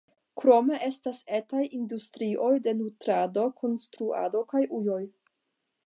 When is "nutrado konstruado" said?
2.79-4.43